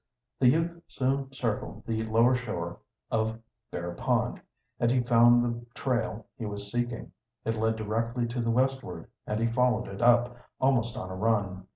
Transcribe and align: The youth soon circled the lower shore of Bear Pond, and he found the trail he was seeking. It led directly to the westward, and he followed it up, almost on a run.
The 0.39 0.49
youth 0.49 0.81
soon 0.87 1.31
circled 1.31 1.85
the 1.85 2.01
lower 2.03 2.33
shore 2.33 2.79
of 3.11 3.37
Bear 3.69 3.91
Pond, 3.93 4.41
and 4.79 4.89
he 4.89 5.01
found 5.03 5.45
the 5.45 5.63
trail 5.75 6.25
he 6.39 6.45
was 6.47 6.71
seeking. 6.71 7.11
It 7.45 7.55
led 7.55 7.75
directly 7.75 8.25
to 8.29 8.41
the 8.41 8.49
westward, 8.49 9.11
and 9.27 9.39
he 9.39 9.45
followed 9.53 9.87
it 9.87 10.01
up, 10.01 10.35
almost 10.59 10.97
on 10.97 11.11
a 11.11 11.15
run. 11.15 11.67